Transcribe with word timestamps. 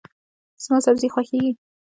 زما 0.63 0.77
سبزي 0.85 1.07
خوښیږي. 1.13 1.51